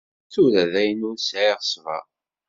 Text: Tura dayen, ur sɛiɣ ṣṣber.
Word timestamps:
Tura 0.33 0.63
dayen, 0.73 1.05
ur 1.09 1.17
sɛiɣ 1.19 1.57
ṣṣber. 1.65 2.03